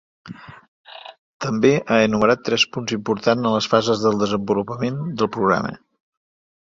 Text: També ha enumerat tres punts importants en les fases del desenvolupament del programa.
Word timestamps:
També 1.45 1.71
ha 1.95 1.99
enumerat 2.07 2.41
tres 2.49 2.65
punts 2.77 2.95
importants 2.97 3.51
en 3.51 3.57
les 3.59 3.69
fases 3.75 4.01
del 4.07 4.19
desenvolupament 4.25 4.99
del 5.21 5.31
programa. 5.37 5.77